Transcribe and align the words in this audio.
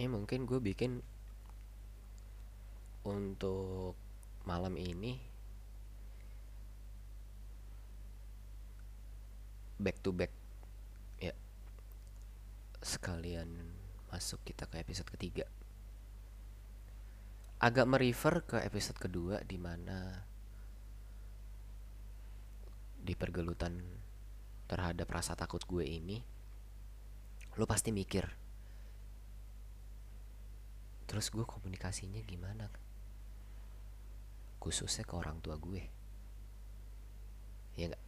ini 0.00 0.08
mungkin 0.08 0.48
gue 0.48 0.56
bikin 0.56 1.04
untuk 3.04 3.92
malam 4.48 4.72
ini 4.80 5.20
back 9.76 10.00
to 10.00 10.16
back 10.16 10.32
ya. 11.20 11.36
Sekalian 12.80 13.76
masuk 14.08 14.40
kita 14.40 14.64
ke 14.72 14.80
episode 14.80 15.12
ketiga. 15.12 15.44
Agak 17.60 17.84
merefer 17.84 18.40
ke 18.40 18.56
episode 18.64 18.96
kedua 18.96 19.44
di 19.44 19.60
mana 19.60 20.24
di 23.04 23.12
pergelutan 23.12 23.76
terhadap 24.64 25.12
rasa 25.12 25.36
takut 25.36 25.60
gue 25.68 25.84
ini 25.84 26.24
lo 27.60 27.68
pasti 27.68 27.92
mikir 27.92 28.39
terus 31.10 31.26
gue 31.34 31.42
komunikasinya 31.42 32.22
gimana? 32.22 32.70
Khususnya 34.62 35.02
ke 35.02 35.18
orang 35.18 35.42
tua 35.42 35.58
gue. 35.58 35.82
Ya 37.74 37.90
nggak? 37.90 38.04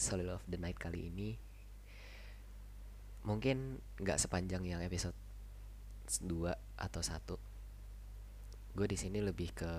Solid 0.00 0.32
of 0.32 0.40
the 0.48 0.56
Night 0.56 0.80
kali 0.80 1.12
ini 1.12 1.36
mungkin 3.20 3.84
nggak 4.00 4.16
sepanjang 4.16 4.64
yang 4.64 4.80
episode 4.80 5.12
2 6.24 6.48
atau 6.80 7.02
satu. 7.04 7.36
Gue 8.72 8.88
di 8.88 8.96
sini 8.96 9.20
lebih 9.20 9.52
ke 9.52 9.72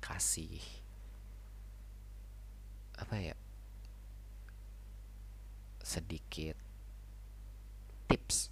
kasih 0.00 0.64
apa 2.96 3.16
ya 3.20 3.36
sedikit 5.84 6.56
tips 8.08 8.48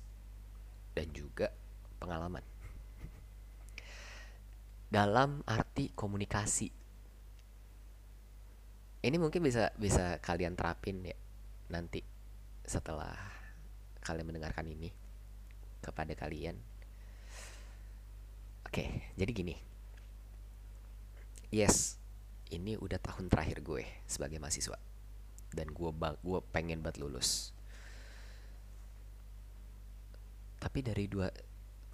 dan 0.99 1.15
juga 1.15 1.47
pengalaman. 2.03 2.43
Dalam 4.91 5.47
arti 5.47 5.95
komunikasi. 5.95 6.75
Ini 8.99 9.15
mungkin 9.15 9.47
bisa 9.47 9.71
bisa 9.79 10.19
kalian 10.19 10.59
terapin 10.59 11.07
ya 11.07 11.15
nanti 11.71 12.03
setelah 12.67 13.15
kalian 14.03 14.27
mendengarkan 14.27 14.67
ini 14.67 14.91
kepada 15.79 16.19
kalian. 16.19 16.59
Oke 18.67 19.15
jadi 19.15 19.31
gini. 19.31 19.55
Yes 21.55 21.95
ini 22.51 22.75
udah 22.75 22.99
tahun 22.99 23.31
terakhir 23.31 23.63
gue 23.63 23.87
sebagai 24.11 24.43
mahasiswa. 24.43 24.83
Dan 25.55 25.71
gue 25.71 25.91
bang 25.95 26.19
gue 26.27 26.41
pengen 26.51 26.83
banget 26.83 27.07
lulus 27.07 27.55
tapi 30.59 30.83
dari 30.83 31.07
dua 31.07 31.31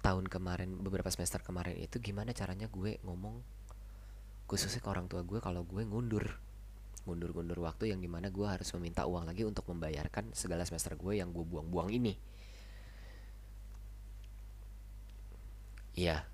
tahun 0.05 0.29
kemarin 0.29 0.81
beberapa 0.85 1.09
semester 1.09 1.41
kemarin 1.41 1.81
itu 1.81 1.97
gimana 1.97 2.29
caranya 2.29 2.69
gue 2.69 3.01
ngomong 3.01 3.41
khususnya 4.45 4.77
ke 4.77 4.89
orang 4.89 5.09
tua 5.09 5.25
gue 5.25 5.41
kalau 5.41 5.65
gue 5.65 5.81
ngundur. 5.81 6.25
Ngundur-ngundur 7.05 7.61
waktu 7.61 7.93
yang 7.93 8.01
di 8.01 8.09
mana 8.09 8.33
gue 8.33 8.45
harus 8.45 8.69
meminta 8.77 9.05
uang 9.05 9.29
lagi 9.29 9.45
untuk 9.45 9.65
membayarkan 9.69 10.33
segala 10.33 10.65
semester 10.65 10.97
gue 10.97 11.21
yang 11.21 11.29
gue 11.29 11.45
buang-buang 11.45 11.93
ini. 11.93 12.17
Iya. 15.93 16.25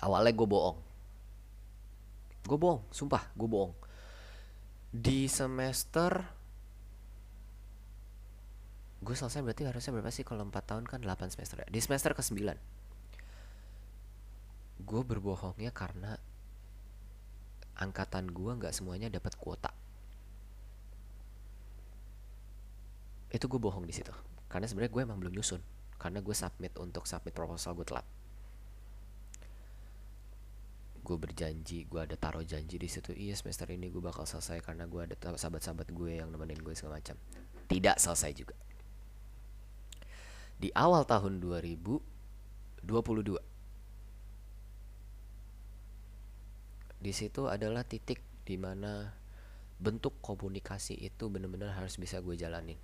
Awalnya 0.00 0.32
gue 0.36 0.48
bohong. 0.48 0.78
Gue 2.44 2.58
bohong, 2.60 2.84
sumpah 2.92 3.24
gue 3.36 3.48
bohong. 3.48 3.72
Di 4.92 5.28
semester 5.28 6.39
Gue 9.00 9.16
selesai 9.16 9.40
berarti 9.40 9.64
harusnya 9.64 9.96
berapa 9.96 10.12
sih? 10.12 10.28
Kalau 10.28 10.44
4 10.44 10.60
tahun 10.60 10.84
kan 10.84 11.00
8 11.00 11.32
semester 11.32 11.64
ya? 11.64 11.68
Di 11.72 11.80
semester 11.80 12.12
ke 12.12 12.20
9 12.20 12.52
Gue 14.84 15.02
berbohongnya 15.04 15.72
karena 15.72 16.20
Angkatan 17.80 18.28
gue 18.28 18.52
nggak 18.60 18.76
semuanya 18.76 19.08
dapat 19.08 19.40
kuota. 19.40 19.72
Itu 23.32 23.48
gue 23.48 23.56
bohong 23.56 23.88
di 23.88 23.94
situ. 23.96 24.12
Karena 24.52 24.68
sebenarnya 24.68 24.92
gue 24.92 25.00
emang 25.00 25.16
belum 25.16 25.32
nyusun. 25.32 25.64
Karena 25.96 26.20
gue 26.20 26.36
submit 26.36 26.76
untuk 26.76 27.08
submit 27.08 27.32
proposal 27.32 27.72
gue 27.72 27.88
telat. 27.88 28.04
Gue 31.00 31.16
berjanji 31.16 31.88
gue 31.88 32.00
ada 32.04 32.20
taruh 32.20 32.44
janji 32.44 32.76
di 32.76 32.84
situ 32.84 33.16
iya 33.16 33.32
semester 33.32 33.64
ini 33.72 33.88
gue 33.88 34.04
bakal 34.04 34.28
selesai 34.28 34.60
karena 34.60 34.84
gue 34.84 35.00
ada 35.00 35.16
sahabat-sahabat 35.16 35.88
gue 35.88 36.20
yang 36.20 36.28
nemenin 36.28 36.60
gue 36.60 36.76
segala 36.76 37.00
macam. 37.00 37.16
Tidak 37.64 37.96
selesai 37.96 38.36
juga 38.36 38.52
di 40.60 40.68
awal 40.76 41.08
tahun 41.08 41.40
2022 41.40 42.84
di 47.00 47.12
situ 47.16 47.48
adalah 47.48 47.80
titik 47.88 48.20
di 48.44 48.60
mana 48.60 49.08
bentuk 49.80 50.20
komunikasi 50.20 51.00
itu 51.00 51.32
benar-benar 51.32 51.72
harus 51.72 51.96
bisa 51.96 52.20
gue 52.20 52.36
jalanin. 52.36 52.76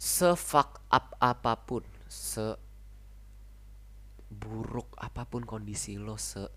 Sefuck 0.00 0.80
up 0.88 1.12
apa 1.20 1.52
pun 1.60 1.84
se 2.08 2.56
buruk 4.32 4.96
apa 4.96 5.28
pun 5.28 5.44
kondisi 5.44 6.00
lo 6.00 6.16
se 6.16 6.48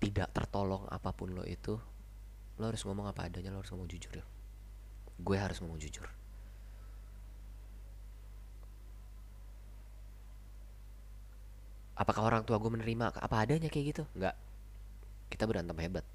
tidak 0.00 0.32
tertolong 0.32 0.88
apa 0.88 1.12
pun 1.12 1.36
lo 1.36 1.44
itu 1.44 1.76
lo 2.56 2.64
harus 2.64 2.80
ngomong 2.88 3.12
apa 3.12 3.28
adanya 3.28 3.52
lo 3.52 3.60
harus 3.60 3.76
ngomong 3.76 3.92
jujur 3.92 4.24
ya. 4.24 4.26
Gue 5.20 5.36
harus 5.36 5.60
ngomong 5.60 5.76
jujur 5.76 6.17
apakah 11.98 12.22
orang 12.22 12.46
tua 12.46 12.62
gue 12.62 12.70
menerima? 12.70 13.10
Apa 13.18 13.42
adanya 13.42 13.66
kayak 13.66 13.86
gitu? 13.92 14.02
Nggak. 14.14 14.36
Kita 15.28 15.44
berantem 15.44 15.76
hebat. 15.82 16.06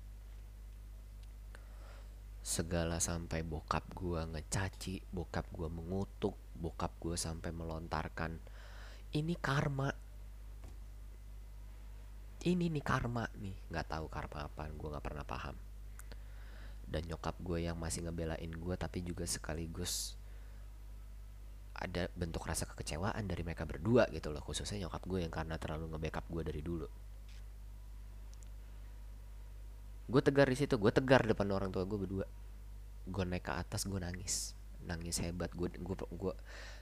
Segala 2.44 3.03
sampai 3.03 3.44
bokap 3.44 3.88
gue 3.95 4.19
ngecaci 4.19 4.99
bokap 5.11 5.47
gue 5.51 5.67
mengutuk 5.71 6.35
bokap 6.59 6.91
gue 6.99 7.16
sampai 7.16 7.51
melontarkan 7.51 8.39
ini 9.13 9.35
karma. 9.38 9.91
Ini 12.44 12.65
nih 12.67 12.83
karma 12.83 13.23
nih. 13.39 13.55
Nggak 13.71 13.88
tahu 13.91 14.05
karma 14.11 14.47
apa 14.47 14.67
gue 14.67 14.88
nggak 14.91 15.05
pernah 15.05 15.23
paham. 15.23 15.55
Dan 16.83 17.07
nyokap 17.07 17.39
gue 17.39 17.63
yang 17.63 17.79
masih 17.79 18.03
ngebelain 18.07 18.51
gue 18.51 18.75
tapi 18.75 19.00
juga 19.03 19.23
sekaligus 19.23 20.19
ada 21.83 22.07
bentuk 22.16 22.47
rasa 22.47 22.63
kekecewaan 22.63 23.27
dari 23.27 23.44
mereka 23.44 23.67
berdua 23.67 24.07
gitu 24.16 24.31
loh 24.31 24.39
khususnya 24.39 24.88
nyokap 24.88 25.03
gue 25.03 25.19
yang 25.27 25.33
karena 25.33 25.59
terlalu 25.59 25.91
ngebackup 25.91 26.23
gue 26.31 26.44
dari 26.47 26.61
dulu. 26.63 26.88
Gue 30.07 30.21
tegar 30.23 30.47
di 30.47 30.55
situ 30.55 30.79
gue 30.79 30.91
tegar 30.95 31.27
depan 31.27 31.51
orang 31.51 31.69
tua 31.75 31.83
gue 31.83 31.99
berdua. 31.99 32.25
Gue 33.03 33.23
naik 33.27 33.51
ke 33.51 33.53
atas 33.53 33.83
gue 33.83 33.99
nangis. 33.99 34.55
Nangis 34.88 35.19
hebat 35.19 35.51
gue 35.51 35.67
gue 35.75 35.95
gue 35.95 36.33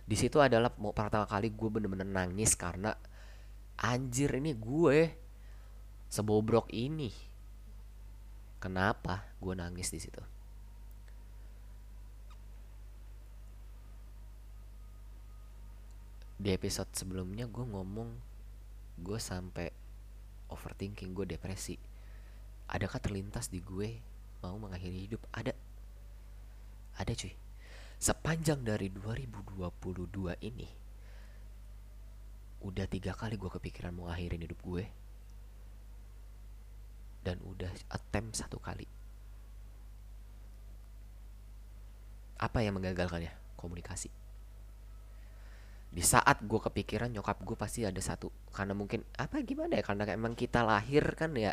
di 0.01 0.17
situ 0.17 0.41
adalah 0.41 0.73
mau 0.77 0.93
pertama 0.93 1.25
kali 1.25 1.53
gue 1.53 1.69
bener-bener 1.69 2.05
nangis 2.05 2.57
karena 2.57 2.93
anjir 3.81 4.37
ini 4.37 4.53
gue 4.53 5.09
sebobrok 6.13 6.69
ini. 6.69 7.09
Kenapa 8.61 9.25
gue 9.41 9.57
nangis 9.57 9.89
di 9.89 9.97
situ 9.97 10.40
di 16.41 16.49
episode 16.57 16.89
sebelumnya 16.97 17.45
gue 17.45 17.61
ngomong 17.61 18.09
gue 18.97 19.19
sampai 19.21 19.69
overthinking 20.49 21.13
gue 21.13 21.29
depresi. 21.29 21.77
Adakah 22.65 22.97
terlintas 22.97 23.53
di 23.53 23.61
gue 23.61 24.01
mau 24.41 24.57
mengakhiri 24.57 25.05
hidup? 25.05 25.21
Ada. 25.29 25.53
Ada 26.97 27.13
cuy. 27.13 27.33
Sepanjang 28.01 28.65
dari 28.65 28.89
2022 28.89 30.41
ini 30.41 30.69
udah 32.65 32.85
tiga 32.89 33.13
kali 33.13 33.37
gue 33.37 33.49
kepikiran 33.53 33.93
mau 33.93 34.09
ngakhirin 34.09 34.41
hidup 34.41 34.59
gue. 34.65 34.85
Dan 37.21 37.37
udah 37.45 37.69
attempt 37.93 38.41
satu 38.41 38.57
kali. 38.57 38.89
Apa 42.41 42.65
yang 42.65 42.81
menggagalkannya? 42.81 43.29
Komunikasi 43.53 44.30
di 45.91 45.99
saat 45.99 46.39
gue 46.47 46.55
kepikiran 46.55 47.11
nyokap 47.11 47.43
gue 47.43 47.59
pasti 47.59 47.83
ada 47.83 47.99
satu. 47.99 48.31
Karena 48.55 48.71
mungkin 48.71 49.03
apa 49.19 49.43
gimana 49.43 49.75
ya? 49.75 49.83
Karena 49.83 50.07
emang 50.07 50.39
kita 50.39 50.63
lahir 50.63 51.03
kan 51.19 51.35
ya. 51.35 51.51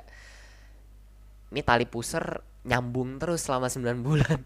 Ini 1.50 1.60
tali 1.66 1.90
pusar 1.90 2.38
nyambung 2.62 3.18
terus 3.18 3.42
selama 3.42 3.66
9 3.66 3.98
bulan. 4.06 4.38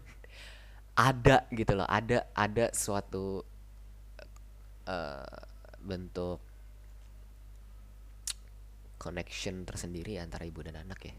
Ada 0.97 1.45
gitu 1.53 1.73
loh. 1.77 1.85
Ada 1.89 2.29
ada 2.37 2.69
suatu 2.69 3.41
uh, 4.85 5.41
bentuk 5.81 6.37
connection 9.01 9.65
tersendiri 9.65 10.21
antara 10.21 10.45
ibu 10.45 10.61
dan 10.61 10.77
anak 10.77 11.01
ya. 11.05 11.15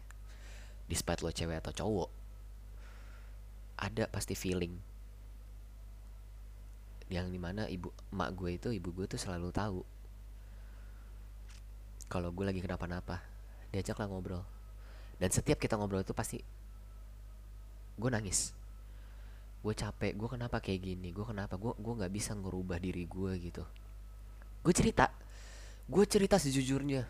Despite 0.87 1.23
lo 1.23 1.31
cewek 1.31 1.59
atau 1.59 1.75
cowok. 1.75 2.11
Ada 3.83 4.07
pasti 4.07 4.31
feeling 4.31 4.94
yang 7.05 7.29
di 7.29 7.37
mana 7.37 7.69
ibu 7.69 7.93
emak 8.09 8.29
gue 8.33 8.49
itu 8.57 8.69
ibu 8.73 8.89
gue 8.89 9.05
tuh 9.05 9.21
selalu 9.21 9.53
tahu. 9.53 9.81
Kalau 12.09 12.29
gue 12.33 12.45
lagi 12.45 12.61
kenapa-napa 12.61 13.21
diajaklah 13.69 14.09
ngobrol. 14.09 14.43
Dan 15.21 15.29
setiap 15.29 15.61
kita 15.61 15.77
ngobrol 15.77 16.01
itu 16.01 16.17
pasti 16.17 16.41
gue 17.95 18.09
nangis. 18.09 18.53
Gue 19.61 19.73
capek 19.73 20.13
gue 20.17 20.29
kenapa 20.29 20.61
kayak 20.61 20.81
gini 20.81 21.09
gue 21.13 21.25
kenapa 21.25 21.57
gue 21.57 21.73
gue 21.77 21.93
nggak 21.93 22.13
bisa 22.13 22.33
ngerubah 22.33 22.77
diri 22.81 23.05
gue 23.05 23.31
gitu. 23.41 23.63
Gue 24.65 24.73
cerita 24.73 25.13
gue 25.85 26.05
cerita 26.09 26.41
sejujurnya. 26.41 27.05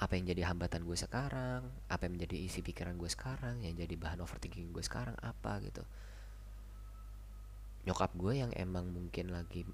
Apa 0.00 0.16
yang 0.16 0.32
jadi 0.32 0.48
hambatan 0.48 0.82
gue 0.82 0.96
sekarang 0.96 1.62
apa 1.92 2.02
yang 2.08 2.16
menjadi 2.16 2.36
isi 2.40 2.64
pikiran 2.64 2.96
gue 2.96 3.06
sekarang 3.06 3.60
yang 3.62 3.76
jadi 3.76 3.94
bahan 4.00 4.24
overthinking 4.24 4.72
gue 4.72 4.82
sekarang 4.82 5.14
apa 5.20 5.60
gitu 5.62 5.84
nyokap 7.82 8.14
gue 8.14 8.38
yang 8.38 8.52
emang 8.54 8.86
mungkin 8.94 9.34
lagi 9.34 9.66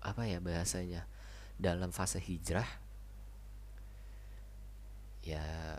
apa 0.00 0.24
ya 0.24 0.40
bahasanya 0.40 1.04
dalam 1.60 1.92
fase 1.92 2.22
hijrah 2.22 2.66
ya 5.20 5.76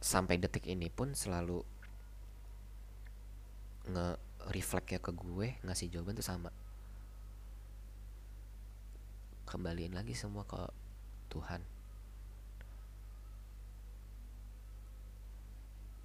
sampai 0.00 0.40
detik 0.40 0.64
ini 0.64 0.88
pun 0.88 1.12
selalu 1.12 1.60
nge 3.92 4.08
reflect 4.54 4.88
ya 4.88 5.00
ke 5.02 5.12
gue 5.12 5.60
ngasih 5.64 5.92
jawaban 5.92 6.16
tuh 6.16 6.24
sama. 6.24 6.50
Kembaliin 9.48 9.96
lagi 9.96 10.12
semua 10.12 10.44
ke 10.44 10.60
Tuhan. 11.32 11.60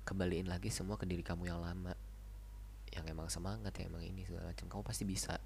Kembaliin 0.04 0.52
lagi 0.52 0.68
semua 0.68 1.00
ke 1.00 1.08
diri 1.08 1.24
kamu 1.24 1.48
yang 1.48 1.64
lama 1.64 1.96
yang 2.94 3.06
emang 3.10 3.28
semangat 3.28 3.74
yang 3.82 3.90
emang 3.94 4.06
ini 4.06 4.22
segala 4.24 4.54
macam. 4.54 4.70
Kamu 4.70 4.84
pasti 4.86 5.04
bisa. 5.04 5.42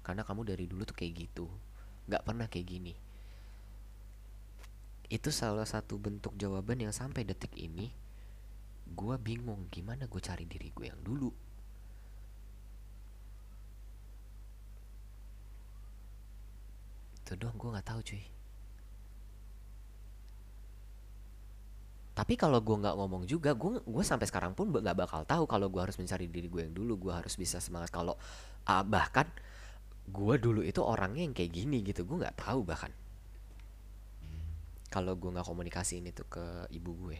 Karena 0.00 0.24
kamu 0.24 0.48
dari 0.48 0.64
dulu 0.64 0.88
tuh 0.88 0.96
kayak 0.96 1.12
gitu. 1.28 1.46
Nggak 2.08 2.24
pernah 2.24 2.46
kayak 2.48 2.66
gini. 2.66 2.94
Itu 5.08 5.28
salah 5.32 5.68
satu 5.68 6.00
bentuk 6.00 6.36
jawaban 6.36 6.80
yang 6.80 6.92
sampai 6.92 7.24
detik 7.24 7.52
ini 7.56 7.92
gue 8.88 9.14
bingung 9.20 9.68
gimana 9.68 10.08
gue 10.08 10.20
cari 10.20 10.48
diri 10.48 10.72
gue 10.72 10.86
yang 10.88 11.00
dulu. 11.04 11.28
Itu 17.20 17.36
doang 17.36 17.60
gue 17.60 17.68
nggak 17.68 17.88
tahu 17.88 18.00
cuy 18.00 18.37
tapi 22.18 22.34
kalau 22.34 22.58
gue 22.58 22.74
nggak 22.82 22.98
ngomong 22.98 23.30
juga 23.30 23.54
gue 23.54 23.78
gue 23.78 24.02
sampai 24.02 24.26
sekarang 24.26 24.50
pun 24.58 24.74
nggak 24.74 25.06
bakal 25.06 25.22
tahu 25.22 25.46
kalau 25.46 25.70
gue 25.70 25.78
harus 25.78 25.94
mencari 26.02 26.26
diri 26.26 26.50
gue 26.50 26.66
yang 26.66 26.74
dulu. 26.74 27.06
Gue 27.06 27.12
harus 27.14 27.38
bisa 27.38 27.62
semangat 27.62 27.94
kalau 27.94 28.18
uh, 28.66 28.82
bahkan 28.82 29.30
gue 30.10 30.34
dulu 30.42 30.66
itu 30.66 30.82
orangnya 30.82 31.22
yang 31.22 31.30
kayak 31.30 31.54
gini 31.54 31.78
gitu. 31.86 32.02
Gue 32.02 32.18
nggak 32.26 32.42
tahu 32.42 32.66
bahkan. 32.66 32.90
Kalau 34.90 35.14
gue 35.14 35.30
nggak 35.30 35.46
komunikasi 35.46 36.02
ini 36.02 36.10
tuh 36.10 36.26
ke 36.26 36.66
ibu 36.74 36.90
gue 37.06 37.18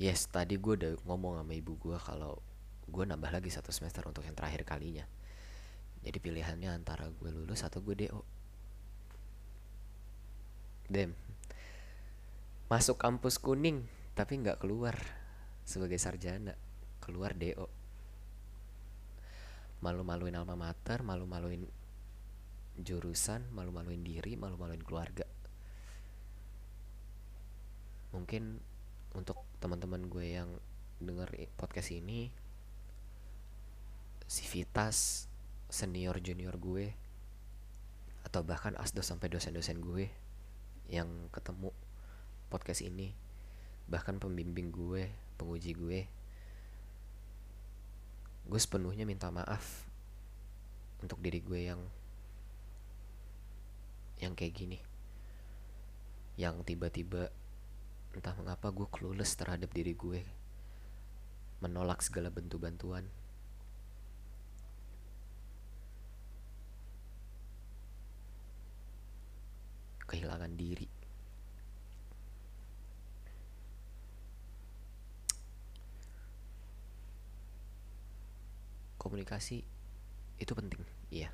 yes 0.00 0.32
tadi 0.32 0.56
gue 0.56 0.72
udah 0.80 0.92
ngomong 1.04 1.36
sama 1.36 1.52
ibu 1.52 1.76
gue 1.76 2.00
kalau 2.00 2.40
gue 2.88 3.04
nambah 3.04 3.28
lagi 3.28 3.52
satu 3.52 3.68
semester 3.68 4.08
untuk 4.08 4.24
yang 4.24 4.32
terakhir 4.32 4.64
kalinya. 4.64 5.04
Jadi 6.00 6.16
pilihannya 6.16 6.72
antara 6.72 7.12
gue 7.12 7.28
lulus 7.28 7.60
atau 7.60 7.84
gue 7.84 8.08
do 8.08 8.39
dem. 10.90 11.14
Masuk 12.66 12.98
kampus 12.98 13.38
kuning 13.38 13.86
tapi 14.18 14.42
nggak 14.42 14.58
keluar 14.58 14.98
sebagai 15.62 15.96
sarjana. 16.02 16.58
Keluar 16.98 17.38
do 17.38 17.70
malu-maluin 19.80 20.36
alma 20.36 20.60
mater 20.60 21.00
malu-maluin 21.00 21.64
jurusan 22.76 23.48
malu-maluin 23.56 24.04
diri 24.04 24.36
malu-maluin 24.36 24.82
keluarga. 24.84 25.24
Mungkin 28.12 28.60
untuk 29.14 29.40
teman-teman 29.62 30.10
gue 30.10 30.26
yang 30.36 30.50
denger 31.00 31.32
podcast 31.56 31.96
ini 31.96 32.28
sivitas 34.28 35.26
senior 35.72 36.20
junior 36.20 36.54
gue 36.60 36.92
atau 38.26 38.44
bahkan 38.44 38.76
asdos 38.76 39.08
sampai 39.08 39.32
dosen-dosen 39.32 39.80
gue 39.80 40.12
yang 40.90 41.08
ketemu 41.30 41.70
podcast 42.50 42.82
ini 42.82 43.14
bahkan 43.86 44.18
pembimbing 44.18 44.74
gue 44.74 45.06
penguji 45.38 45.78
gue 45.78 46.00
gue 48.50 48.60
sepenuhnya 48.60 49.06
minta 49.06 49.30
maaf 49.30 49.86
untuk 51.00 51.22
diri 51.22 51.40
gue 51.40 51.60
yang 51.70 51.80
yang 54.20 54.36
kayak 54.36 54.52
gini. 54.52 54.78
Yang 56.36 56.72
tiba-tiba 56.72 57.32
entah 58.12 58.36
mengapa 58.36 58.68
gue 58.68 58.86
clueless 58.92 59.36
terhadap 59.36 59.72
diri 59.72 59.96
gue 59.96 60.20
menolak 61.60 62.04
segala 62.04 62.28
bentuk 62.32 62.60
bantuan 62.64 63.04
kehilangan 70.10 70.50
diri. 70.58 70.90
Komunikasi 78.98 79.62
itu 80.42 80.52
penting 80.52 80.82
iya. 81.14 81.30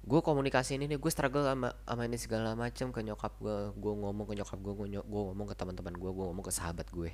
Gue 0.00 0.24
komunikasi 0.24 0.80
ini 0.80 0.88
nih 0.88 0.96
gue 0.96 1.12
struggle 1.12 1.44
sama 1.44 1.76
sama 1.84 2.02
ini 2.08 2.16
segala 2.16 2.56
macam 2.56 2.88
ke 2.88 3.04
nyokap 3.04 3.36
gue 3.36 3.76
gue 3.76 3.92
ngomong 4.00 4.26
ke 4.26 4.34
nyokap 4.40 4.58
gue 4.58 4.74
gue 4.88 5.04
ngomong 5.04 5.46
ke 5.52 5.54
teman-teman 5.54 5.92
gue 5.92 6.10
gue 6.10 6.24
ngomong 6.24 6.46
ke 6.48 6.52
sahabat 6.56 6.88
gue. 6.88 7.12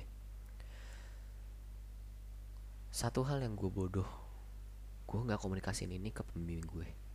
Satu 2.89 3.27
hal 3.27 3.43
yang 3.43 3.59
gue 3.59 3.67
bodoh 3.69 4.07
gue 5.07 5.19
nggak 5.23 5.39
komunikasiin 5.39 5.93
ini 5.95 6.11
ke 6.11 6.19
pembimbing 6.19 6.67
gue 6.67 7.06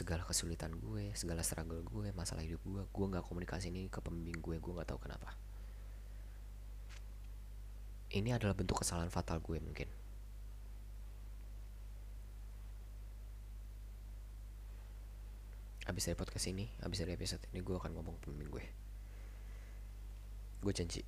segala 0.00 0.24
kesulitan 0.24 0.72
gue 0.80 1.12
segala 1.12 1.44
struggle 1.44 1.84
gue 1.84 2.08
masalah 2.16 2.40
hidup 2.40 2.64
gue 2.64 2.88
gue 2.88 3.06
nggak 3.12 3.20
komunikasi 3.28 3.68
ini 3.68 3.92
ke 3.92 4.00
pembimbing 4.00 4.40
gue 4.40 4.56
gue 4.56 4.72
nggak 4.72 4.88
tahu 4.88 5.04
kenapa 5.04 5.36
ini 8.16 8.32
adalah 8.32 8.56
bentuk 8.56 8.80
kesalahan 8.80 9.12
fatal 9.12 9.44
gue 9.44 9.60
mungkin 9.60 9.92
Abis 15.90 16.06
dari 16.06 16.14
podcast 16.14 16.46
ini, 16.46 16.70
abis 16.86 17.02
dari 17.02 17.18
episode 17.18 17.42
ini 17.50 17.66
gue 17.66 17.74
akan 17.74 17.90
ngomong 17.98 18.22
pembimbing 18.22 18.46
gue. 18.46 18.64
Gue 20.62 20.70
janji. 20.70 21.02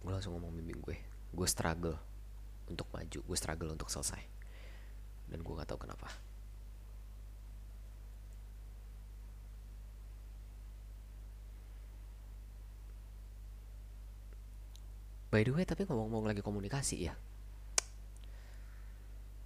Gue 0.00 0.08
langsung 0.16 0.32
ngomong 0.32 0.48
pembimbing 0.48 0.80
gue. 0.80 0.96
Gue 1.28 1.44
struggle 1.44 1.92
untuk 2.72 2.88
maju, 2.88 3.20
gue 3.20 3.36
struggle 3.36 3.68
untuk 3.76 3.92
selesai. 3.92 4.24
Dan 5.28 5.44
gue 5.44 5.52
gak 5.60 5.68
tahu 5.68 5.84
kenapa. 5.84 6.08
By 15.34 15.42
the 15.42 15.50
way, 15.50 15.66
tapi 15.66 15.82
ngomong-ngomong 15.82 16.30
lagi 16.30 16.46
komunikasi 16.46 17.10
ya. 17.10 17.14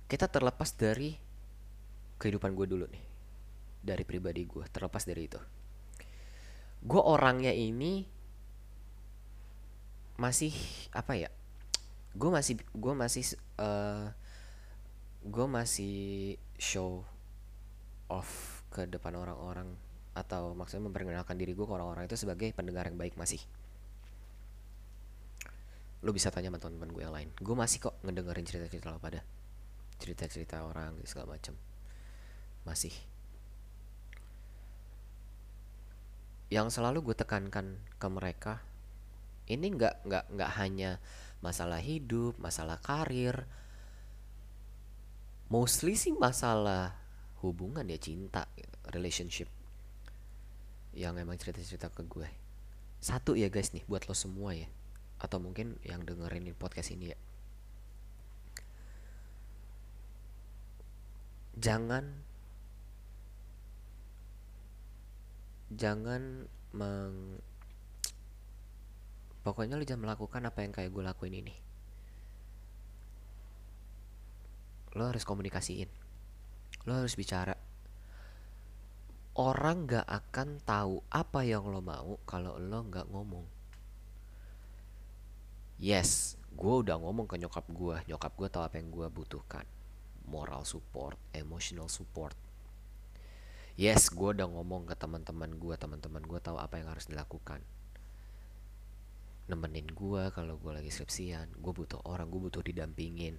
Kita 0.05 0.29
terlepas 0.29 0.77
dari 0.77 1.17
kehidupan 2.21 2.53
gue 2.53 2.67
dulu 2.69 2.85
nih. 2.85 3.05
Dari 3.81 4.05
pribadi 4.05 4.45
gue 4.45 4.69
terlepas 4.69 5.09
dari 5.09 5.25
itu. 5.25 5.41
Gue 6.85 7.01
orangnya 7.01 7.57
ini 7.57 8.05
masih 10.19 10.51
apa 10.91 11.15
ya 11.15 11.31
gue 12.11 12.31
masih 12.35 12.59
gue 12.75 12.95
masih 12.99 13.23
uh, 13.63 13.63
eh, 13.63 14.07
gue 15.23 15.47
masih 15.47 15.97
show 16.59 17.07
off 18.11 18.63
ke 18.75 18.91
depan 18.91 19.15
orang-orang 19.15 19.79
atau 20.19 20.59
maksudnya 20.59 20.91
memperkenalkan 20.91 21.39
diri 21.39 21.55
gue 21.55 21.63
ke 21.63 21.71
orang-orang 21.71 22.11
itu 22.11 22.19
sebagai 22.19 22.51
pendengar 22.51 22.91
yang 22.91 22.99
baik 22.99 23.15
masih 23.15 23.39
lo 26.03 26.11
bisa 26.15 26.31
tanya 26.31 26.53
sama 26.53 26.63
teman-teman 26.63 26.91
gue 26.95 27.03
yang 27.03 27.15
lain. 27.15 27.31
Gue 27.39 27.57
masih 27.59 27.83
kok 27.83 27.99
ngedengerin 28.07 28.47
cerita-cerita 28.47 28.95
lo 28.95 29.03
pada. 29.03 29.21
Cerita-cerita 29.99 30.63
orang 30.63 30.99
segala 31.05 31.35
macam 31.35 31.55
masih. 32.63 32.95
Yang 36.49 36.81
selalu 36.81 37.13
gue 37.13 37.17
tekankan 37.19 37.77
ke 38.01 38.09
mereka 38.09 38.63
ini 39.49 39.73
nggak 39.73 40.05
nggak 40.05 40.25
nggak 40.39 40.51
hanya 40.61 41.01
masalah 41.43 41.83
hidup 41.83 42.39
masalah 42.39 42.79
karir. 42.79 43.49
Mostly 45.49 45.97
sih 45.97 46.13
masalah 46.13 46.93
hubungan 47.41 47.89
ya 47.89 47.97
cinta 47.97 48.47
relationship. 48.93 49.49
Yang 50.93 51.15
emang 51.25 51.37
cerita-cerita 51.41 51.91
ke 51.91 52.05
gue 52.07 52.29
satu 52.99 53.39
ya 53.39 53.47
guys 53.47 53.71
nih 53.71 53.87
buat 53.87 54.11
lo 54.11 54.15
semua 54.15 54.55
ya 54.55 54.67
atau 55.19 55.39
mungkin 55.43 55.75
yang 55.83 56.07
dengerin 56.07 56.55
podcast 56.55 56.95
ini 56.95 57.11
ya. 57.11 57.19
Jangan 61.59 62.05
jangan 65.69 66.49
meng 66.73 67.43
pokoknya 69.43 69.77
lo 69.77 69.85
jangan 69.85 70.07
melakukan 70.09 70.43
apa 70.47 70.59
yang 70.63 70.73
kayak 70.73 70.95
gue 70.95 71.03
lakuin 71.03 71.35
ini. 71.35 71.55
Lo 74.95 75.11
harus 75.11 75.27
komunikasiin. 75.27 75.91
Lo 76.87 76.95
harus 76.95 77.19
bicara. 77.19 77.59
Orang 79.39 79.87
gak 79.87 80.07
akan 80.07 80.59
tahu 80.63 81.03
apa 81.11 81.47
yang 81.47 81.67
lo 81.71 81.79
mau 81.79 82.19
kalau 82.27 82.59
lo 82.59 82.83
gak 82.91 83.07
ngomong 83.11 83.58
yes 85.79 86.35
gue 86.59 86.75
udah 86.83 86.99
ngomong 86.99 87.31
ke 87.31 87.39
nyokap 87.39 87.71
gue 87.71 88.03
nyokap 88.11 88.35
gue 88.35 88.49
tahu 88.51 88.63
apa 88.67 88.83
yang 88.83 88.91
gue 88.91 89.07
butuhkan. 89.07 89.63
Moral 90.27 90.67
support 90.67 91.15
emotional 91.31 91.87
support. 91.87 92.35
Yes 93.79 94.11
gue 94.11 94.35
udah 94.35 94.51
ngomong 94.51 94.91
ke 94.91 94.99
teman-teman 94.99 95.55
gue 95.55 95.75
teman-teman 95.79 96.27
gue 96.27 96.41
tahu 96.43 96.59
apa 96.59 96.83
yang 96.83 96.91
harus 96.91 97.07
dilakukan. 97.07 97.63
Nemenin 99.47 99.87
gue 99.87 100.23
kalau 100.35 100.59
gue 100.59 100.73
lagi 100.75 100.91
skripsian. 100.91 101.55
Gue 101.63 101.71
butuh 101.71 102.03
orang 102.11 102.27
gue 102.27 102.43
butuh 102.43 102.61
didampingin. 102.61 103.39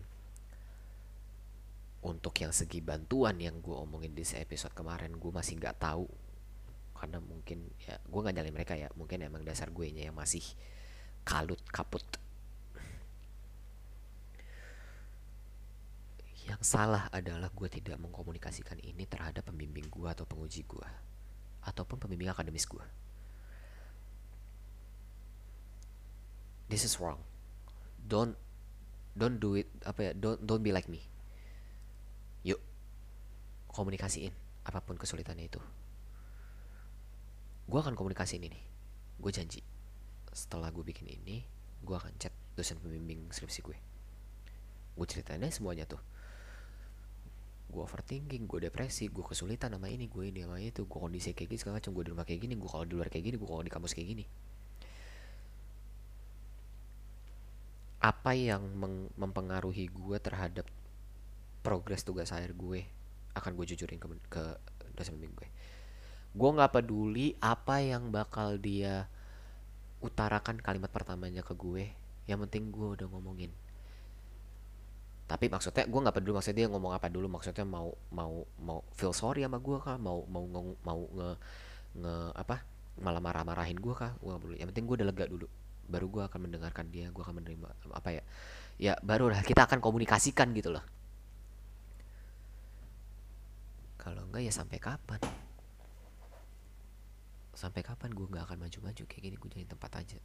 Untuk 2.00 2.32
yang 2.40 2.56
segi 2.56 2.80
bantuan 2.80 3.36
yang 3.44 3.60
gue 3.60 3.76
omongin 3.76 4.16
di 4.16 4.24
episode 4.24 4.72
kemarin 4.72 5.20
gue 5.20 5.32
masih 5.36 5.60
nggak 5.60 5.84
tahu 5.84 6.08
karena 6.96 7.20
mungkin 7.20 7.68
ya 7.84 8.00
gue 8.00 8.20
nggak 8.24 8.36
nyalain 8.40 8.56
mereka 8.56 8.74
ya. 8.80 8.88
Mungkin 8.96 9.28
emang 9.28 9.44
dasar 9.44 9.68
gue 9.76 9.92
nya 9.92 10.08
yang 10.08 10.16
masih 10.16 10.42
kalut 11.28 11.60
kaput 11.68 12.02
yang 16.49 16.49
salah 16.60 17.08
adalah 17.12 17.52
gue 17.56 17.68
tidak 17.72 17.96
mengkomunikasikan 18.04 18.84
ini 18.84 19.08
terhadap 19.08 19.48
pembimbing 19.48 19.88
gue 19.88 20.08
atau 20.12 20.28
penguji 20.28 20.68
gue 20.68 20.88
ataupun 21.64 22.00
pembimbing 22.00 22.32
akademis 22.32 22.68
gue 22.68 22.84
this 26.70 26.86
is 26.86 27.02
wrong. 27.02 27.20
Don't 28.06 28.38
don't 29.18 29.42
do 29.42 29.58
it 29.58 29.68
apa 29.84 30.00
ya 30.00 30.12
don't 30.16 30.40
don't 30.46 30.62
be 30.62 30.72
like 30.72 30.88
me. 30.88 31.02
Yuk 32.46 32.62
komunikasiin 33.74 34.32
apa 34.64 34.80
pun 34.86 34.96
kesulitannya 34.96 35.50
itu. 35.50 35.60
Gue 37.66 37.80
akan 37.82 37.98
komunikasiin 37.98 38.46
ini. 38.46 38.62
Gue 39.20 39.34
janji 39.34 39.66
setelah 40.30 40.70
gue 40.70 40.86
bikin 40.86 41.10
ini 41.10 41.44
gue 41.82 41.96
akan 41.98 42.14
chat 42.22 42.32
dosen 42.54 42.78
pembimbing 42.80 43.28
skripsi 43.34 43.66
gue. 43.66 43.78
Gue 44.96 45.06
ceritain 45.10 45.42
semuanya 45.50 45.90
tuh 45.90 46.00
gue 47.70 47.82
overthinking 47.86 48.50
gue 48.50 48.60
depresi 48.66 49.14
gue 49.14 49.22
kesulitan 49.22 49.78
sama 49.78 49.94
ini 49.94 50.10
gue 50.10 50.26
ini 50.26 50.42
sama 50.42 50.58
itu 50.58 50.90
gue 50.90 51.00
kondisi 51.00 51.38
kayak 51.38 51.54
gini 51.54 51.60
segala 51.62 51.78
macam 51.78 51.92
gue 51.94 52.04
di 52.04 52.12
rumah 52.12 52.26
kayak 52.26 52.42
gini 52.42 52.54
gue 52.58 52.70
kalau 52.70 52.86
di 52.86 52.94
luar 52.98 53.08
kayak 53.14 53.24
gini 53.30 53.36
gue 53.38 53.50
kalau 53.50 53.64
di 53.64 53.72
kampus 53.74 53.94
kayak 53.94 54.10
gini. 54.10 54.26
Apa 58.00 58.32
yang 58.32 58.64
mempengaruhi 59.20 59.92
gue 59.92 60.18
terhadap 60.24 60.66
progres 61.62 62.02
tugas 62.02 62.32
akhir 62.32 62.56
gue? 62.56 62.88
Akan 63.36 63.54
gue 63.54 63.68
jujurin 63.68 64.00
ke, 64.00 64.08
ke 64.32 64.44
dosen 64.96 65.20
pembimbing 65.20 65.36
gue. 65.46 65.50
Gue 66.32 66.50
nggak 66.56 66.80
peduli 66.80 67.36
apa 67.44 67.84
yang 67.84 68.10
bakal 68.10 68.56
dia 68.56 69.12
utarakan 70.00 70.64
kalimat 70.64 70.88
pertamanya 70.90 71.44
ke 71.44 71.52
gue 71.54 71.92
yang 72.30 72.40
penting 72.48 72.72
gue 72.72 72.88
udah 72.96 73.08
ngomongin 73.12 73.52
tapi 75.30 75.46
maksudnya 75.46 75.86
gue 75.86 76.00
nggak 76.02 76.16
peduli 76.18 76.34
maksudnya 76.34 76.58
dia 76.66 76.68
ngomong 76.74 76.90
apa 76.98 77.06
dulu 77.06 77.30
maksudnya 77.30 77.62
mau 77.62 77.94
mau 78.10 78.50
mau 78.58 78.82
feel 78.98 79.14
sorry 79.14 79.46
sama 79.46 79.62
gue 79.62 79.78
kah? 79.78 80.02
Mau 80.02 80.26
mau 80.26 80.50
mau, 80.50 80.74
mau 80.82 81.00
nge 81.06 81.30
nge 82.02 82.16
apa? 82.34 82.66
Malah 82.98 83.22
marah-marahin 83.22 83.78
gue 83.78 83.94
kah? 83.94 84.18
Gue 84.18 84.34
gak 84.34 84.42
peduli. 84.42 84.58
Yang 84.58 84.68
penting 84.74 84.86
gue 84.90 84.96
udah 84.98 85.08
lega 85.14 85.26
dulu. 85.30 85.48
Baru 85.86 86.06
gue 86.10 86.24
akan 86.26 86.40
mendengarkan 86.50 86.90
dia 86.90 87.14
gue 87.14 87.22
akan 87.22 87.46
menerima 87.46 87.70
apa 87.94 88.10
ya? 88.10 88.24
Ya 88.82 88.94
baru 89.06 89.30
lah 89.30 89.46
kita 89.46 89.70
akan 89.70 89.78
komunikasikan 89.78 90.50
gitu 90.58 90.74
loh. 90.74 90.82
Kalau 94.02 94.26
enggak 94.26 94.50
ya 94.50 94.54
sampai 94.56 94.82
kapan? 94.82 95.22
Sampai 97.54 97.86
kapan 97.86 98.18
gue 98.18 98.26
nggak 98.26 98.50
akan 98.50 98.66
maju-maju 98.66 99.04
kayak 99.06 99.22
gini? 99.30 99.36
Gue 99.38 99.50
jadi 99.54 99.70
tempat 99.70 99.94
aja 99.94 100.18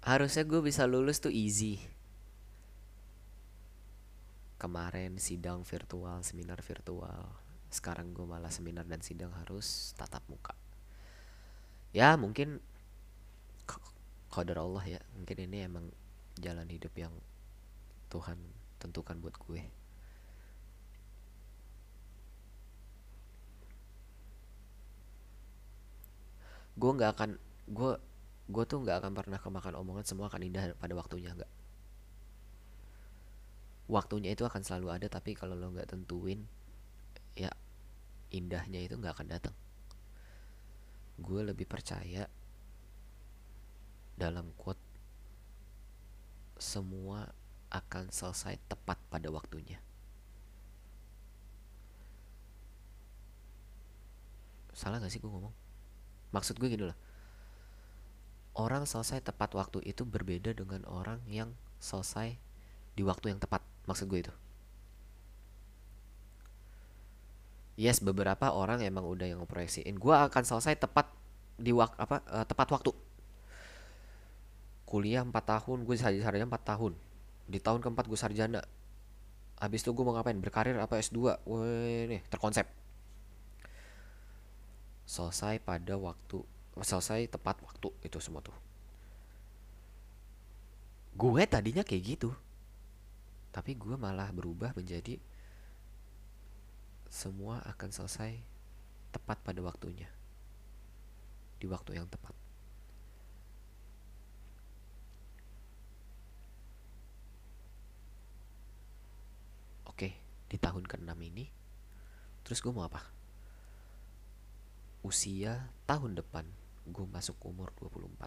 harusnya 0.07 0.45
gue 0.47 0.61
bisa 0.63 0.87
lulus 0.87 1.19
tuh 1.19 1.35
easy 1.35 1.83
kemarin 4.57 5.21
sidang 5.21 5.63
virtual, 5.63 6.25
seminar 6.25 6.61
virtual. 6.65 7.29
Sekarang 7.69 8.17
gue 8.17 8.25
malah 8.25 8.49
seminar 8.49 8.89
dan 8.89 9.05
sidang 9.05 9.33
harus 9.37 9.93
tatap 9.95 10.25
muka. 10.33 10.57
Ya 11.93 12.17
mungkin 12.17 12.61
kodar 14.33 14.61
Allah 14.61 14.85
ya. 14.99 15.01
Mungkin 15.17 15.49
ini 15.49 15.65
emang 15.65 15.93
jalan 16.41 16.69
hidup 16.69 16.93
yang 16.97 17.13
Tuhan 18.09 18.37
tentukan 18.81 19.21
buat 19.21 19.37
gue. 19.45 19.65
Gue 26.77 26.91
nggak 26.93 27.11
akan 27.17 27.31
gue 27.73 27.93
gue 28.47 28.65
tuh 28.69 28.79
nggak 28.85 29.03
akan 29.03 29.13
pernah 29.17 29.41
kemakan 29.41 29.75
omongan 29.81 30.07
semua 30.07 30.31
akan 30.31 30.45
indah 30.45 30.77
pada 30.77 30.93
waktunya 30.93 31.33
nggak. 31.33 31.53
Waktunya 33.89 34.37
itu 34.37 34.45
akan 34.45 34.61
selalu 34.61 34.89
ada 34.93 35.07
tapi 35.09 35.33
kalau 35.33 35.57
lo 35.57 35.73
nggak 35.73 35.89
tentuin 35.89 36.45
ya 37.33 37.51
indahnya 38.31 38.85
itu 38.85 38.95
nggak 39.01 39.17
akan 39.17 39.29
datang. 39.33 39.57
Gue 41.17 41.41
lebih 41.43 41.65
percaya 41.65 42.29
dalam 44.21 44.53
quote 44.61 44.81
semua 46.61 47.33
akan 47.73 48.13
selesai 48.13 48.61
tepat 48.69 49.01
pada 49.09 49.33
waktunya. 49.33 49.81
Salah 54.77 55.01
gak 55.01 55.09
sih 55.09 55.25
gue 55.25 55.33
ngomong 55.33 55.66
maksud 56.31 56.59
gue 56.59 56.69
gini 56.71 56.85
loh. 56.91 56.99
Orang 58.57 58.89
selesai 58.89 59.21
tepat 59.21 59.53
waktu 59.53 59.85
itu 59.85 60.09
berbeda 60.09 60.57
dengan 60.57 60.81
orang 60.89 61.21
yang 61.29 61.53
selesai 61.77 62.41
di 62.97 63.03
waktu 63.05 63.37
yang 63.37 63.41
tepat. 63.41 63.61
Maksud 63.85 64.09
gue 64.09 64.21
itu. 64.25 64.35
Yes 67.77 68.01
beberapa 68.01 68.57
orang 68.57 68.81
emang 68.81 69.05
udah 69.05 69.29
yang 69.29 69.45
ngeproyeksiin 69.45 70.01
gue 70.01 70.15
akan 70.17 70.43
selesai 70.49 70.81
tepat 70.81 71.13
di 71.61 71.77
wak 71.77 71.93
apa 72.01 72.25
uh, 72.33 72.45
tepat 72.49 72.73
waktu. 72.73 72.93
Kuliah 74.89 75.21
4 75.21 75.35
tahun 75.35 75.85
gue 75.85 75.97
sarjana 75.99 76.47
4 76.49 76.57
tahun. 76.65 76.93
Di 77.45 77.59
tahun 77.61 77.85
keempat 77.85 78.09
gue 78.09 78.17
sarjana. 78.17 78.65
Habis 79.61 79.85
itu 79.85 79.93
gue 79.93 80.05
mau 80.07 80.17
ngapain? 80.17 80.39
Berkarir 80.41 80.79
apa 80.81 80.97
S2 80.97 81.45
Wih, 81.45 82.09
nih 82.09 82.21
terkonsep 82.33 82.86
selesai 85.07 85.63
pada 85.63 85.95
waktu 85.95 86.43
selesai 86.77 87.31
tepat 87.31 87.57
waktu 87.63 87.89
itu 88.05 88.19
semua 88.21 88.43
tuh. 88.45 88.53
Gue 91.17 91.47
tadinya 91.49 91.81
kayak 91.81 92.19
gitu 92.19 92.35
tapi 93.55 93.73
gue 93.73 93.97
malah 93.97 94.29
berubah 94.37 94.77
menjadi 94.77 95.17
semua 97.09 97.65
akan 97.65 97.89
selesai 97.89 98.37
tepat 99.17 99.41
pada 99.41 99.65
waktunya 99.65 100.13
di 101.57 101.65
waktu 101.65 101.97
yang 101.97 102.05
tepat. 102.05 102.37
Oke 109.89 110.13
di 110.53 110.61
tahun 110.61 110.85
ke-6 110.85 111.17
ini 111.25 111.49
terus 112.45 112.61
gue 112.61 112.69
mau 112.69 112.85
apa 112.85 113.16
usia 115.07 115.71
tahun 115.87 116.19
depan 116.19 116.43
gue 116.91 117.07
masuk 117.07 117.39
umur 117.47 117.71
24 117.79 118.27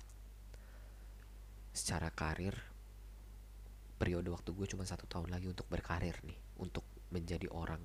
secara 1.76 2.08
karir 2.16 2.56
periode 4.00 4.32
waktu 4.32 4.56
gue 4.56 4.64
cuma 4.64 4.88
satu 4.88 5.04
tahun 5.12 5.28
lagi 5.28 5.52
untuk 5.52 5.68
berkarir 5.68 6.16
nih 6.24 6.40
untuk 6.56 6.88
menjadi 7.12 7.52
orang 7.52 7.84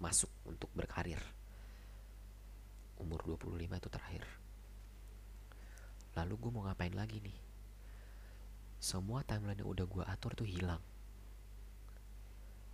masuk 0.00 0.32
untuk 0.48 0.72
berkarir. 0.72 1.20
Umur 2.96 3.20
25 3.26 3.68
itu 3.68 3.88
terakhir. 3.92 4.24
Lalu 6.16 6.34
gue 6.40 6.50
mau 6.52 6.64
ngapain 6.64 6.92
lagi 6.96 7.20
nih? 7.20 7.36
Semua 8.80 9.20
timeline 9.26 9.60
yang 9.60 9.68
udah 9.68 9.84
gue 9.84 10.04
atur 10.08 10.32
tuh 10.32 10.48
hilang. 10.48 10.80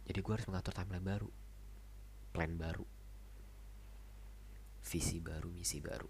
Jadi 0.07 0.19
gue 0.23 0.33
harus 0.33 0.47
mengatur 0.47 0.71
timeline 0.71 1.03
baru 1.03 1.31
plan 2.31 2.53
baru 2.53 2.85
visi 4.87 5.19
baru 5.19 5.51
misi 5.51 5.83
baru. 5.83 6.07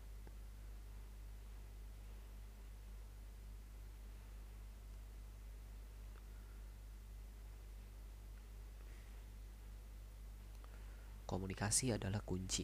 Komunikasi 11.27 11.91
adalah 11.91 12.23
kunci. 12.23 12.63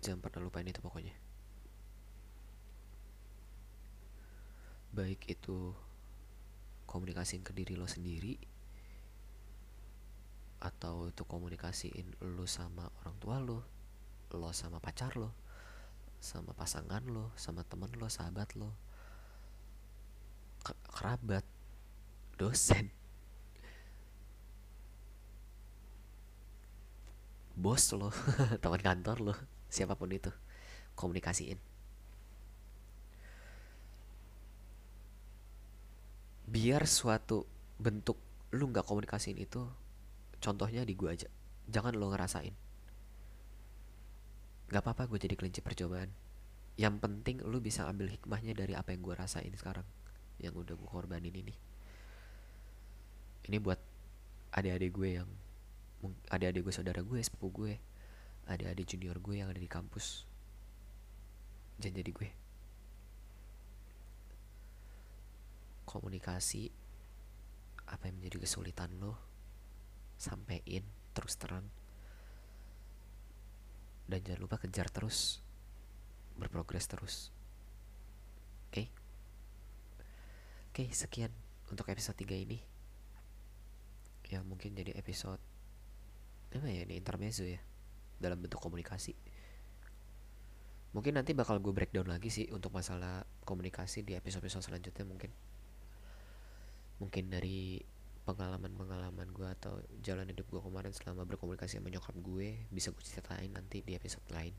Jangan 0.00 0.24
pernah 0.24 0.48
lupain 0.48 0.64
itu 0.64 0.80
pokoknya. 0.80 1.12
Baik 4.94 5.26
itu 5.28 5.74
komunikasiin 6.88 7.42
ke 7.42 7.52
diri 7.52 7.74
lo 7.74 7.84
sendiri 7.84 8.53
atau 10.64 11.12
itu 11.12 11.28
komunikasiin 11.28 12.24
lo 12.24 12.48
sama 12.48 12.88
orang 13.04 13.16
tua 13.20 13.36
lo 13.36 13.60
lo 14.32 14.48
sama 14.56 14.80
pacar 14.80 15.12
lo 15.20 15.36
sama 16.24 16.56
pasangan 16.56 17.04
lo 17.04 17.28
sama 17.36 17.60
temen 17.68 17.92
lo 18.00 18.08
sahabat 18.08 18.56
lo. 18.56 18.72
Kerabat 20.64 21.44
dosen 22.40 22.88
bos 27.54 27.92
lo 27.92 28.08
teman 28.64 28.80
kantor 28.80 29.16
lo 29.20 29.34
siapa 29.68 30.00
pun 30.00 30.08
itu 30.16 30.32
komunikasiin. 30.96 31.60
Biar 36.48 36.88
suatu 36.88 37.44
bentuk 37.76 38.16
lu 38.56 38.72
nggak 38.72 38.88
komunikasiin 38.88 39.36
itu 39.36 39.60
contohnya 40.44 40.84
di 40.84 40.92
gua 40.92 41.16
aja. 41.16 41.32
Jangan 41.72 41.96
lo 41.96 42.12
ngerasain. 42.12 42.52
Nggak 44.68 44.82
apa-apa 44.84 45.08
gue 45.08 45.18
jadi 45.24 45.34
kelinci 45.40 45.64
percobaan. 45.64 46.12
Yang 46.76 46.94
penting 47.00 47.36
lu 47.40 47.62
bisa 47.64 47.88
ambil 47.88 48.12
hikmahnya 48.12 48.52
dari 48.52 48.76
apa 48.76 48.92
yang 48.92 49.00
gue 49.00 49.14
rasain 49.16 49.52
sekarang 49.56 49.86
yang 50.42 50.52
udah 50.52 50.74
gue 50.76 50.88
korbanin 50.90 51.32
ini. 51.32 51.54
Ini 53.48 53.56
buat 53.60 53.78
adik-adik 54.52 54.92
gue 54.92 55.10
yang 55.22 55.28
ada 56.28 56.44
adik 56.52 56.68
gue 56.68 56.74
saudara 56.74 57.00
gue 57.00 57.16
sepupu 57.22 57.64
gue 57.64 57.72
ada 58.44 58.68
adik 58.68 58.92
junior 58.92 59.16
gue 59.22 59.40
yang 59.40 59.48
ada 59.48 59.60
di 59.60 59.70
kampus. 59.70 60.26
Jangan 61.80 61.96
jadi 62.02 62.10
gue 62.12 62.30
komunikasi 65.86 66.74
apa 67.86 68.10
yang 68.10 68.18
menjadi 68.18 68.42
kesulitan 68.42 68.90
lo 68.98 69.33
sampein 70.18 70.84
terus 71.14 71.34
terang. 71.38 71.66
Dan 74.04 74.20
jangan 74.20 74.40
lupa 74.44 74.60
kejar 74.60 74.90
terus. 74.92 75.40
Berprogres 76.36 76.86
terus. 76.90 77.30
Oke? 78.68 78.74
Okay? 78.74 78.86
oke 80.74 80.82
okay, 80.82 80.88
sekian 80.90 81.32
untuk 81.70 81.86
episode 81.88 82.18
3 82.18 82.44
ini. 82.44 82.58
Ya 84.28 84.42
mungkin 84.42 84.74
jadi 84.74 84.96
episode 84.98 85.38
apa 86.54 86.70
ya 86.70 86.86
ini 86.86 86.94
intermezzo 86.98 87.42
ya 87.42 87.58
dalam 88.18 88.38
bentuk 88.38 88.62
komunikasi. 88.62 89.14
Mungkin 90.94 91.18
nanti 91.18 91.34
bakal 91.34 91.58
gue 91.58 91.74
breakdown 91.74 92.06
lagi 92.06 92.30
sih 92.30 92.46
untuk 92.54 92.70
masalah 92.70 93.26
komunikasi 93.42 94.06
di 94.06 94.14
episode-episode 94.14 94.62
selanjutnya 94.62 95.02
mungkin. 95.02 95.30
Mungkin 97.02 97.34
dari 97.34 97.82
pengalaman-pengalaman 98.24 99.28
gue 99.32 99.48
atau 99.60 99.80
jalan 100.00 100.28
hidup 100.28 100.48
gue 100.48 100.60
kemarin 100.60 100.92
selama 100.96 101.28
berkomunikasi 101.28 101.76
sama 101.76 101.92
nyokap 101.92 102.16
gue 102.20 102.64
bisa 102.72 102.88
gue 102.90 103.04
ceritain 103.04 103.52
nanti 103.52 103.84
di 103.84 103.92
episode 103.92 104.24
lain. 104.32 104.56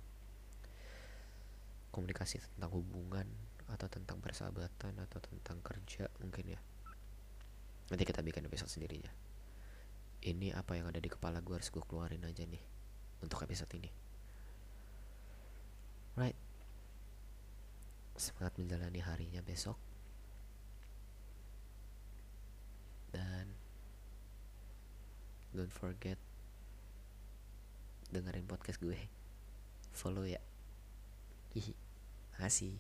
Komunikasi 1.90 2.42
tentang 2.42 2.72
hubungan 2.74 3.26
atau 3.66 3.90
tentang 3.90 4.22
persahabatan 4.22 5.02
atau 5.02 5.18
tentang 5.20 5.58
kerja 5.66 6.06
mungkin 6.22 6.54
ya. 6.54 6.60
Nanti 7.90 8.04
kita 8.06 8.22
bikin 8.22 8.46
episode 8.46 8.70
sendirinya. 8.70 9.10
Ini 10.26 10.54
apa 10.54 10.78
yang 10.78 10.90
ada 10.90 11.02
di 11.02 11.10
kepala 11.10 11.42
gue 11.42 11.58
harus 11.58 11.70
gue 11.74 11.82
keluarin 11.82 12.26
aja 12.26 12.46
nih 12.46 12.62
untuk 13.22 13.42
episode 13.42 13.70
ini. 13.78 13.90
Right 16.16 16.46
semangat 18.16 18.56
menjalani 18.56 19.00
harinya 19.04 19.42
besok. 19.44 19.76
Dan 23.12 23.55
don't 25.56 25.74
forget 25.74 26.20
dengerin 28.12 28.46
podcast 28.46 28.80
gue. 28.84 29.00
Follow 29.96 30.28
ya. 30.28 30.40
Hihi. 31.56 31.74
Makasih 32.36 32.76